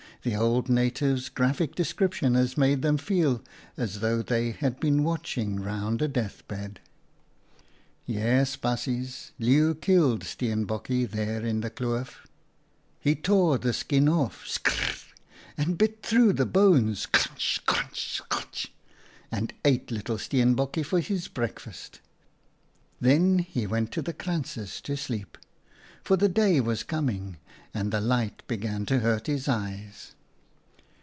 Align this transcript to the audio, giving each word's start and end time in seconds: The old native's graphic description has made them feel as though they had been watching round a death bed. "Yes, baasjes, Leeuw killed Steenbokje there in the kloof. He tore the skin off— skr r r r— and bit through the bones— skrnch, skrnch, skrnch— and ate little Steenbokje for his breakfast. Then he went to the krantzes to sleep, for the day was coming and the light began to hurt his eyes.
The 0.23 0.35
old 0.35 0.69
native's 0.69 1.29
graphic 1.29 1.73
description 1.73 2.35
has 2.35 2.55
made 2.55 2.83
them 2.83 2.99
feel 2.99 3.41
as 3.75 4.01
though 4.01 4.21
they 4.21 4.51
had 4.51 4.79
been 4.79 5.03
watching 5.03 5.55
round 5.59 5.99
a 5.99 6.07
death 6.07 6.47
bed. 6.47 6.79
"Yes, 8.05 8.55
baasjes, 8.55 9.31
Leeuw 9.39 9.73
killed 9.73 10.21
Steenbokje 10.23 11.09
there 11.09 11.43
in 11.43 11.61
the 11.61 11.71
kloof. 11.71 12.27
He 12.99 13.15
tore 13.15 13.57
the 13.57 13.73
skin 13.73 14.07
off— 14.07 14.45
skr 14.45 14.77
r 14.77 14.83
r 14.83 14.91
r— 14.91 15.11
and 15.57 15.75
bit 15.79 16.03
through 16.03 16.33
the 16.33 16.45
bones— 16.45 17.07
skrnch, 17.11 17.59
skrnch, 17.63 18.21
skrnch— 18.27 18.67
and 19.31 19.55
ate 19.65 19.89
little 19.89 20.17
Steenbokje 20.19 20.85
for 20.85 20.99
his 20.99 21.29
breakfast. 21.29 21.99
Then 22.99 23.39
he 23.39 23.65
went 23.65 23.91
to 23.93 24.03
the 24.03 24.13
krantzes 24.13 24.83
to 24.83 24.95
sleep, 24.95 25.39
for 26.03 26.15
the 26.17 26.29
day 26.29 26.59
was 26.59 26.81
coming 26.83 27.37
and 27.75 27.91
the 27.91 28.01
light 28.01 28.41
began 28.47 28.85
to 28.87 28.99
hurt 28.99 29.27
his 29.27 29.47
eyes. 29.47 30.13